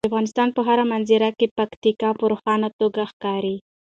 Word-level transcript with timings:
د 0.01 0.07
افغانستان 0.09 0.49
په 0.55 0.61
هره 0.67 0.83
منظره 0.91 1.29
کې 1.39 1.53
پکتیکا 1.57 2.09
په 2.19 2.25
روښانه 2.31 2.67
توګه 2.79 3.01
ښکاري. 3.11 3.55